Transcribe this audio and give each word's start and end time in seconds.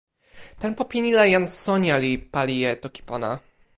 tenpo 0.61 0.81
pini 0.93 1.09
la, 1.15 1.23
jan 1.33 1.47
Sonja 1.61 1.95
li 2.03 2.13
pali 2.33 2.57
e 2.69 2.73
toki 2.83 3.01
pona. 3.09 3.31